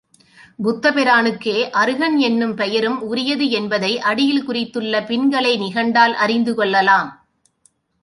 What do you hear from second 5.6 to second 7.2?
நிகண்டால் அறிந்து கொள்ளலாம்.